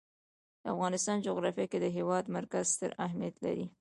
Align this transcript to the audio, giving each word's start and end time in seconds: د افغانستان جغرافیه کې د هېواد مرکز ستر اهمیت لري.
د 0.61 0.65
افغانستان 0.73 1.17
جغرافیه 1.27 1.65
کې 1.71 1.77
د 1.81 1.85
هېواد 1.97 2.23
مرکز 2.37 2.65
ستر 2.75 2.91
اهمیت 3.05 3.35
لري. 3.45 3.65